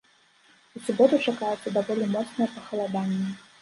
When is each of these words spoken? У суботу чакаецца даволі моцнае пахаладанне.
У 0.79 0.81
суботу 0.85 1.21
чакаецца 1.29 1.77
даволі 1.79 2.11
моцнае 2.17 2.53
пахаладанне. 2.59 3.35